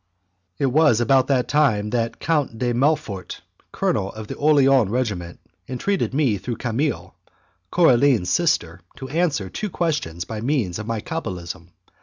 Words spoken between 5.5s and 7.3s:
entreated me through Camille,